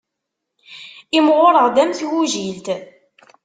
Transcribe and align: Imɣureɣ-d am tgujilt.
Imɣureɣ-d 1.17 1.77
am 1.83 1.91
tgujilt. 1.97 2.67